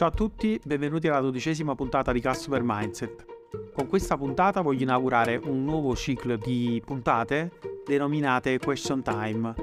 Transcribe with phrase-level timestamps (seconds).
[0.00, 3.26] Ciao a tutti, benvenuti alla dodicesima puntata di Customer Mindset.
[3.74, 7.50] Con questa puntata voglio inaugurare un nuovo ciclo di puntate
[7.84, 9.54] denominate Question Time.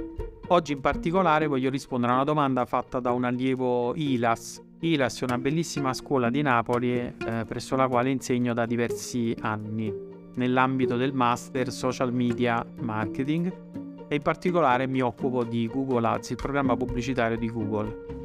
[0.49, 4.61] Oggi in particolare voglio rispondere a una domanda fatta da un allievo ILAS.
[4.81, 9.91] ILAS è una bellissima scuola di Napoli eh, presso la quale insegno da diversi anni
[10.35, 16.35] nell'ambito del Master Social Media Marketing e in particolare mi occupo di Google Ads, il
[16.35, 18.16] programma pubblicitario di Google.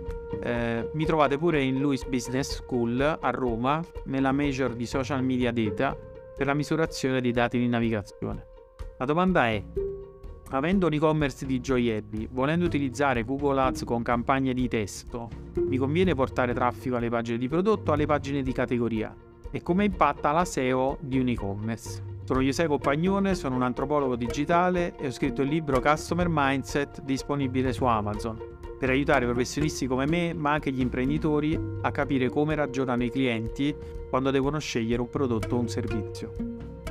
[0.44, 5.52] Eh, mi trovate pure in Louis Business School a Roma, nella major di social media
[5.52, 5.96] data
[6.36, 8.46] per la misurazione dei dati di navigazione.
[8.98, 9.62] La domanda è:
[10.50, 16.14] avendo un e-commerce di gioielli, volendo utilizzare Google Ads con campagne di testo, mi conviene
[16.14, 19.14] portare traffico alle pagine di prodotto o alle pagine di categoria?
[19.48, 22.02] E come impatta la SEO di un e-commerce?
[22.24, 27.72] Sono José Compagnone, sono un antropologo digitale e ho scritto il libro Customer Mindset disponibile
[27.72, 28.51] su Amazon
[28.82, 33.72] per aiutare professionisti come me, ma anche gli imprenditori, a capire come ragionano i clienti
[34.10, 36.34] quando devono scegliere un prodotto o un servizio.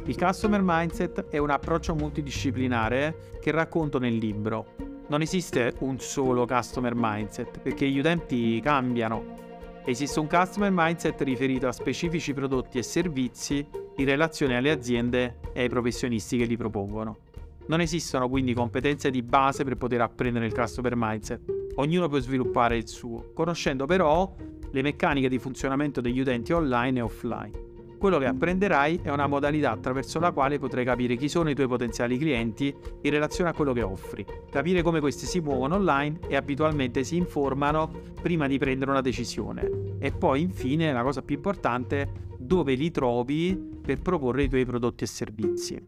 [0.06, 4.68] Il Customer Mindset è un approccio multidisciplinare che racconto nel libro.
[5.10, 9.82] Non esiste un solo Customer Mindset perché gli utenti cambiano.
[9.84, 15.64] Esiste un Customer Mindset riferito a specifici prodotti e servizi in relazione alle aziende e
[15.64, 17.18] ai professionisti che li propongono.
[17.66, 22.78] Non esistono quindi competenze di base per poter apprendere il Customer Mindset ognuno può sviluppare
[22.78, 24.34] il suo, conoscendo però
[24.72, 27.70] le meccaniche di funzionamento degli utenti online e offline.
[27.98, 31.68] Quello che apprenderai è una modalità attraverso la quale potrai capire chi sono i tuoi
[31.68, 36.36] potenziali clienti in relazione a quello che offri, capire come questi si muovono online e
[36.36, 39.98] abitualmente si informano prima di prendere una decisione.
[40.00, 45.04] E poi infine, la cosa più importante, dove li trovi per proporre i tuoi prodotti
[45.04, 45.86] e servizi.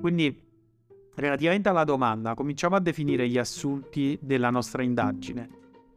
[0.00, 0.36] Quindi
[1.16, 5.48] Relativamente alla domanda, cominciamo a definire gli assunti della nostra indagine.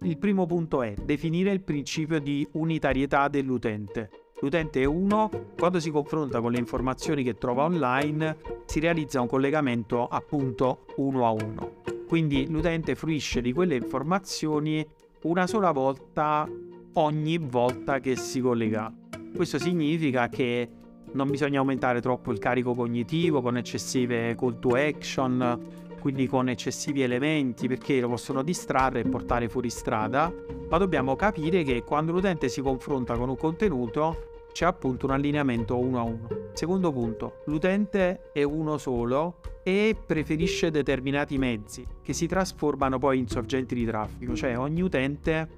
[0.01, 4.11] Il primo punto è definire il principio di unitarietà dell'utente.
[4.41, 9.27] L'utente è uno, quando si confronta con le informazioni che trova online si realizza un
[9.27, 11.81] collegamento appunto uno a uno.
[12.07, 14.85] Quindi l'utente fruisce di quelle informazioni
[15.23, 16.47] una sola volta
[16.93, 18.93] ogni volta che si collega.
[19.35, 20.69] Questo significa che
[21.17, 25.59] non bisogna aumentare troppo il carico cognitivo con eccessive call to action,
[25.99, 30.31] quindi con eccessivi elementi perché lo possono distrarre e portare fuori strada,
[30.69, 35.77] ma dobbiamo capire che quando l'utente si confronta con un contenuto c'è appunto un allineamento
[35.77, 36.27] uno a uno.
[36.53, 43.27] Secondo punto, l'utente è uno solo e preferisce determinati mezzi che si trasformano poi in
[43.27, 45.49] sorgenti di traffico, cioè ogni utente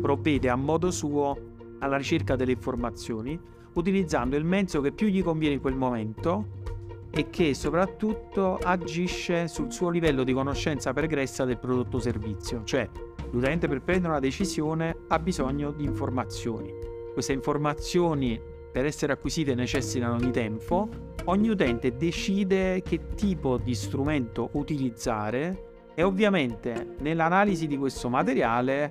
[0.00, 5.54] provvede a modo suo alla ricerca delle informazioni utilizzando il mezzo che più gli conviene
[5.54, 6.62] in quel momento
[7.10, 12.88] e che soprattutto agisce sul suo livello di conoscenza pregressa del prodotto o servizio, cioè
[13.30, 16.72] l'utente per prendere una decisione ha bisogno di informazioni.
[17.12, 18.40] Queste informazioni
[18.72, 20.88] per essere acquisite necessitano di tempo,
[21.26, 28.90] ogni utente decide che tipo di strumento utilizzare e ovviamente nell'analisi di questo materiale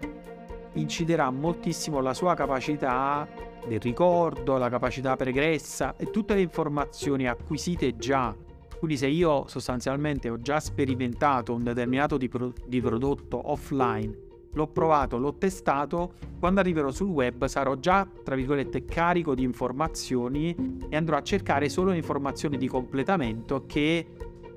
[0.75, 3.27] inciderà moltissimo la sua capacità
[3.68, 8.35] del ricordo, la capacità pregressa e tutte le informazioni acquisite già.
[8.78, 14.13] Quindi se io sostanzialmente ho già sperimentato un determinato di, pro- di prodotto offline,
[14.53, 20.56] l'ho provato, l'ho testato, quando arriverò sul web sarò già, tra virgolette, carico di informazioni
[20.90, 24.06] e andrò a cercare solo informazioni di completamento che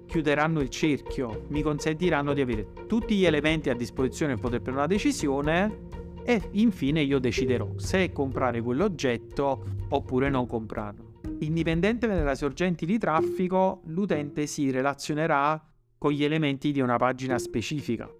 [0.06, 4.86] chiuderanno il cerchio, mi consentiranno di avere tutti gli elementi a disposizione per poter prendere
[4.86, 5.85] una decisione
[6.26, 11.20] e infine io deciderò se comprare quell'oggetto oppure non comprarlo.
[11.38, 15.62] Indipendente dalle sorgenti di traffico, l'utente si relazionerà
[15.96, 18.10] con gli elementi di una pagina specifica.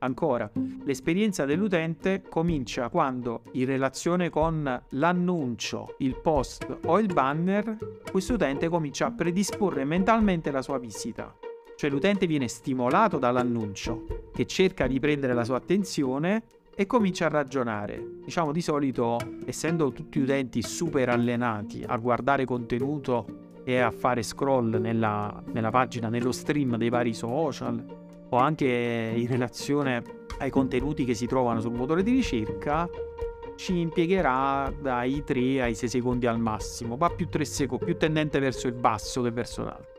[0.00, 0.48] Ancora,
[0.84, 7.76] l'esperienza dell'utente comincia quando, in relazione con l'annuncio, il post o il banner,
[8.08, 11.36] questo utente comincia a predisporre mentalmente la sua visita.
[11.74, 16.44] Cioè l'utente viene stimolato dall'annuncio, che cerca di prendere la sua attenzione
[16.80, 18.20] e comincia a ragionare.
[18.24, 24.76] Diciamo di solito, essendo tutti utenti super allenati a guardare contenuto e a fare scroll
[24.76, 27.84] nella, nella pagina, nello stream dei vari social,
[28.28, 30.04] o anche in relazione
[30.38, 32.88] ai contenuti che si trovano sul motore di ricerca,
[33.56, 38.38] ci impiegherà dai 3 ai 6 secondi al massimo, ma più 3 secondi, più tendente
[38.38, 39.97] verso il basso che verso l'alto.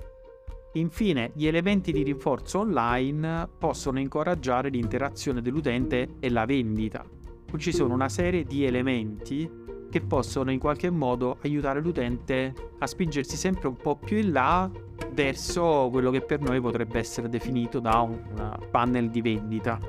[0.74, 7.04] Infine, gli elementi di rinforzo online possono incoraggiare l'interazione dell'utente e la vendita.
[7.50, 9.50] Qui ci sono una serie di elementi
[9.90, 14.70] che possono in qualche modo aiutare l'utente a spingersi sempre un po' più in là
[15.12, 19.80] verso quello che per noi potrebbe essere definito da un panel di vendita.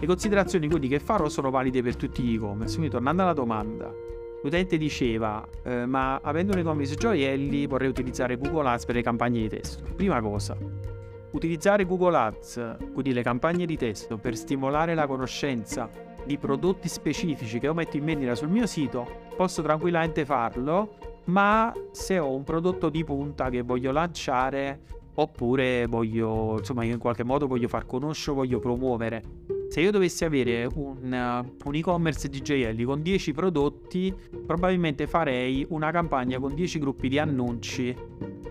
[0.00, 2.74] Le considerazioni quindi che farò sono valide per tutti gli e-commerce.
[2.74, 3.92] Quindi tornando alla domanda,
[4.42, 9.40] l'utente diceva eh, ma avendo un e-commerce gioielli vorrei utilizzare Google Ads per le campagne
[9.40, 9.84] di testo.
[9.94, 10.56] Prima cosa,
[11.32, 15.88] utilizzare Google Ads, quindi le campagne di testo per stimolare la conoscenza
[16.24, 19.06] di prodotti specifici che io metto in vendita sul mio sito,
[19.36, 24.80] posso tranquillamente farlo, ma se ho un prodotto di punta che voglio lanciare
[25.14, 29.51] oppure voglio, insomma, in qualche modo voglio far conoscere, voglio promuovere.
[29.72, 34.14] Se io dovessi avere un, un e-commerce di JL con 10 prodotti,
[34.44, 37.96] probabilmente farei una campagna con 10 gruppi di annunci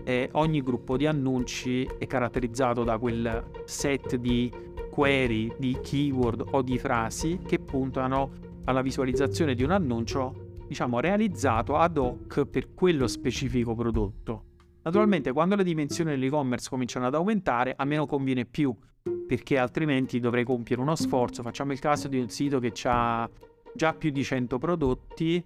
[0.02, 4.50] e ogni gruppo di annunci è caratterizzato da quel set di
[4.90, 8.30] query, di keyword o di frasi che puntano
[8.64, 14.46] alla visualizzazione di un annuncio, diciamo, realizzato ad hoc per quello specifico prodotto.
[14.82, 18.74] Naturalmente quando le dimensioni dell'e-commerce cominciano ad aumentare a me non conviene più
[19.26, 21.42] perché altrimenti dovrei compiere uno sforzo.
[21.42, 23.28] Facciamo il caso di un sito che ha
[23.74, 25.42] già più di 100 prodotti,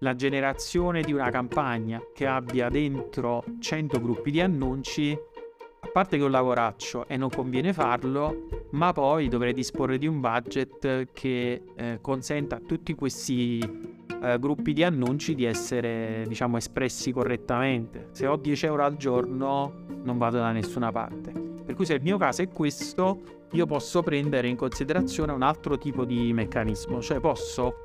[0.00, 5.16] la generazione di una campagna che abbia dentro 100 gruppi di annunci,
[5.82, 10.06] a parte che è un lavoraccio e non conviene farlo, ma poi dovrei disporre di
[10.06, 13.89] un budget che eh, consenta a tutti questi
[14.22, 18.08] eh, gruppi di annunci di essere diciamo espressi correttamente.
[18.12, 21.32] Se ho 10 euro al giorno non vado da nessuna parte.
[21.64, 23.20] Per cui se il mio caso è questo,
[23.52, 27.80] io posso prendere in considerazione un altro tipo di meccanismo, cioè posso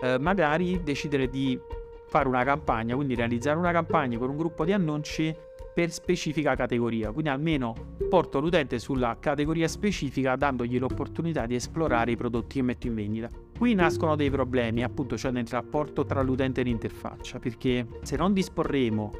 [0.00, 1.58] eh, magari decidere di
[2.06, 5.34] fare una campagna, quindi realizzare una campagna con un gruppo di annunci
[5.74, 7.74] per specifica categoria, quindi almeno
[8.08, 13.28] porto l'utente sulla categoria specifica dandogli l'opportunità di esplorare i prodotti che metto in vendita.
[13.58, 18.34] Qui nascono dei problemi, appunto, cioè nel rapporto tra l'utente e l'interfaccia, perché se non
[18.34, 19.12] disporremo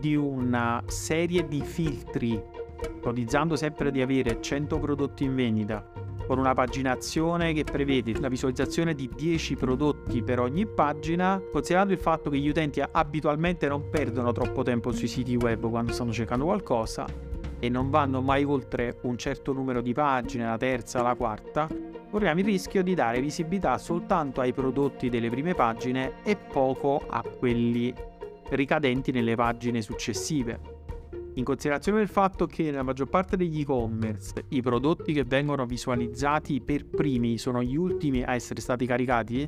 [0.00, 2.40] di una serie di filtri,
[2.96, 5.88] ipotizzando sempre di avere 100 prodotti in vendita,
[6.26, 12.00] con una paginazione che prevede la visualizzazione di 10 prodotti per ogni pagina, considerando il
[12.00, 16.46] fatto che gli utenti abitualmente non perdono troppo tempo sui siti web quando stanno cercando
[16.46, 17.06] qualcosa
[17.60, 21.68] e non vanno mai oltre un certo numero di pagine, la terza, la quarta,
[22.10, 27.22] corriamo il rischio di dare visibilità soltanto ai prodotti delle prime pagine e poco a
[27.22, 27.92] quelli
[28.50, 30.74] ricadenti nelle pagine successive.
[31.34, 36.62] In considerazione del fatto che nella maggior parte degli e-commerce i prodotti che vengono visualizzati
[36.62, 39.46] per primi sono gli ultimi a essere stati caricati,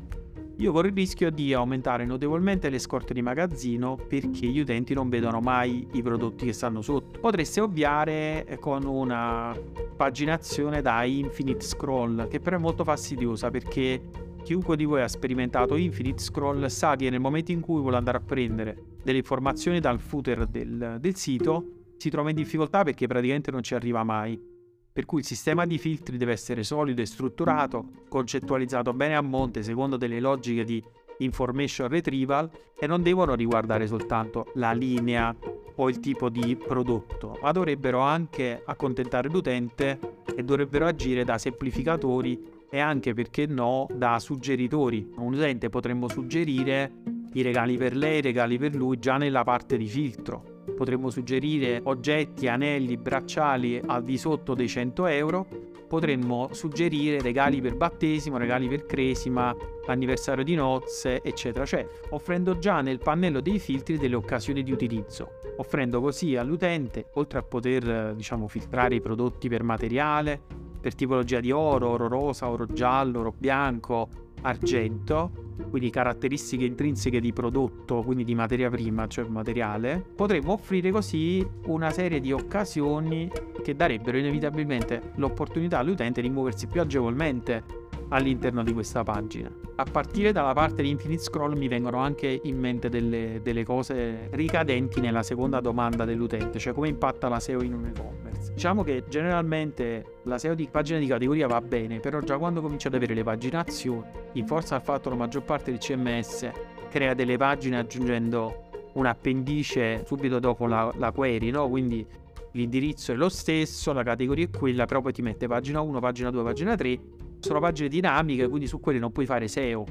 [0.61, 5.09] io corro il rischio di aumentare notevolmente le scorte di magazzino perché gli utenti non
[5.09, 7.21] vedono mai i prodotti che stanno sotto.
[7.21, 9.57] Potreste ovviare con una
[9.97, 14.03] paginazione da infinite scroll, che però è molto fastidiosa perché
[14.43, 18.17] chiunque di voi ha sperimentato infinite scroll sa che nel momento in cui vuole andare
[18.17, 21.67] a prendere delle informazioni dal footer del, del sito,
[21.99, 24.58] si trova in difficoltà perché praticamente non ci arriva mai.
[24.99, 29.63] Per cui il sistema di filtri deve essere solido e strutturato, concettualizzato bene a monte
[29.63, 30.83] secondo delle logiche di
[31.19, 35.33] information retrieval e non devono riguardare soltanto la linea
[35.77, 40.01] o il tipo di prodotto, ma dovrebbero anche accontentare l'utente
[40.35, 45.13] e dovrebbero agire da semplificatori e anche perché no da suggeritori.
[45.19, 46.91] Un utente potremmo suggerire
[47.35, 51.81] i regali per lei, i regali per lui già nella parte di filtro potremmo suggerire
[51.85, 55.47] oggetti, anelli, bracciali al di sotto dei 100 euro,
[55.89, 59.55] potremmo suggerire regali per battesimo, regali per cresima,
[59.87, 65.39] anniversario di nozze, eccetera, cioè offrendo già nel pannello dei filtri delle occasioni di utilizzo,
[65.57, 70.41] offrendo così all'utente, oltre a poter diciamo filtrare i prodotti per materiale,
[70.81, 77.33] per tipologia di oro, oro rosa, oro giallo, oro bianco, argento, quindi caratteristiche intrinseche di
[77.33, 83.31] prodotto, quindi di materia prima, cioè materiale, potremmo offrire così una serie di occasioni
[83.63, 89.51] che darebbero inevitabilmente l'opportunità all'utente di muoversi più agevolmente all'interno di questa pagina.
[89.77, 94.29] A partire dalla parte di Infinite Scroll mi vengono anche in mente delle, delle cose
[94.33, 98.28] ricadenti nella seconda domanda dell'utente, cioè come impatta la SEO in un e-commerce.
[98.53, 102.89] Diciamo che generalmente la SEO di pagina di categoria va bene, però già quando comincia
[102.89, 106.51] ad avere le paginazioni, in forza al fatto che la maggior parte del CMS
[106.89, 111.69] crea delle pagine aggiungendo un appendice subito dopo la, la query, no?
[111.69, 112.05] Quindi
[112.53, 116.31] l'indirizzo è lo stesso, la categoria è quella, però poi ti mette pagina 1, pagina
[116.31, 117.01] 2, pagina 3
[117.41, 119.85] sono pagine dinamiche, quindi su quelle non puoi fare SEO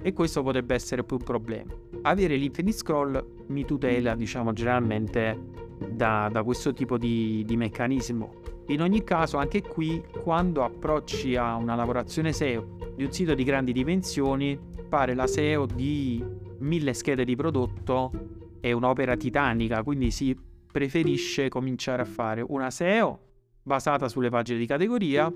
[0.00, 1.72] e questo potrebbe essere più un problema.
[2.02, 5.38] Avere l'infinite scroll mi tutela, diciamo, generalmente
[5.90, 8.40] da, da questo tipo di, di, meccanismo.
[8.68, 13.44] In ogni caso, anche qui, quando approcci a una lavorazione SEO di un sito di
[13.44, 14.58] grandi dimensioni,
[14.88, 16.24] fare la SEO di
[16.58, 18.10] mille schede di prodotto
[18.60, 20.38] è un'opera titanica, quindi si
[20.70, 23.18] preferisce cominciare a fare una SEO
[23.62, 25.32] basata sulle pagine di categoria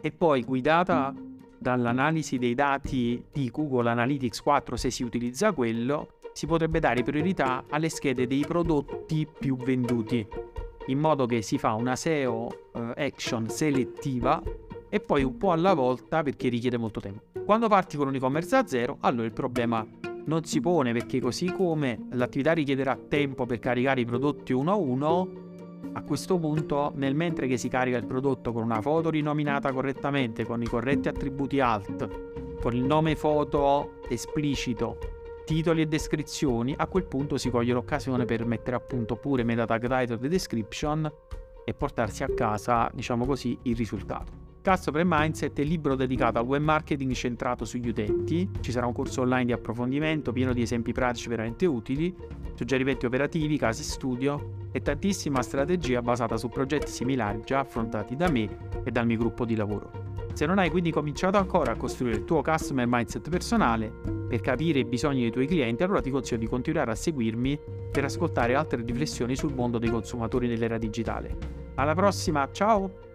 [0.00, 1.14] e poi guidata
[1.58, 7.64] dall'analisi dei dati di Google Analytics 4 se si utilizza quello, si potrebbe dare priorità
[7.70, 10.26] alle schede dei prodotti più venduti,
[10.86, 14.42] in modo che si fa una SEO eh, action selettiva
[14.88, 17.22] e poi un po' alla volta perché richiede molto tempo.
[17.44, 19.86] Quando parti con un e-commerce a zero, allora il problema
[20.26, 24.74] non si pone perché così come l'attività richiederà tempo per caricare i prodotti uno a
[24.74, 25.28] uno,
[25.92, 30.44] a questo punto, nel mentre che si carica il prodotto con una foto rinominata correttamente,
[30.44, 35.13] con i corretti attributi alt, con il nome foto esplicito,
[35.44, 39.66] titoli e descrizioni, a quel punto si coglie l'occasione per mettere a punto pure meta
[39.66, 41.12] tag title e description
[41.64, 44.42] e portarsi a casa, diciamo così, il risultato.
[44.62, 48.48] Customer Mindset è il libro dedicato al web marketing centrato sugli utenti.
[48.60, 52.14] Ci sarà un corso online di approfondimento pieno di esempi pratici veramente utili,
[52.54, 58.48] suggerimenti operativi, case studio e tantissima strategia basata su progetti similari già affrontati da me
[58.82, 59.92] e dal mio gruppo di lavoro.
[60.32, 63.92] Se non hai quindi cominciato ancora a costruire il tuo customer mindset personale
[64.28, 67.56] per capire i bisogni dei tuoi clienti, allora ti consiglio di continuare a seguirmi
[67.92, 71.36] per ascoltare altre riflessioni sul mondo dei consumatori nell'era digitale.
[71.76, 73.13] Alla prossima, ciao!